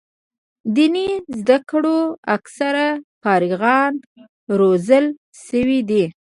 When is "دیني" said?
0.75-1.07